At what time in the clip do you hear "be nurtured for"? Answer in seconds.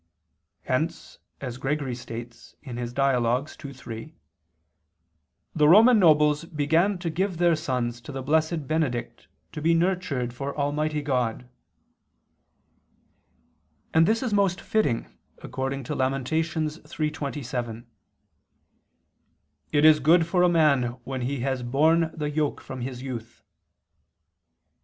9.61-10.57